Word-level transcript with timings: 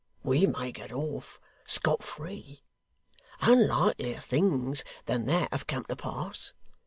We 0.23 0.47
may 0.47 0.71
get 0.71 0.91
off 0.91 1.39
scot 1.67 2.01
free. 2.01 2.63
Unlikelier 3.41 4.19
things 4.19 4.83
than 5.05 5.25
that 5.25 5.51
have 5.51 5.67
come 5.67 5.83
to 5.83 5.95
pass. 5.95 6.53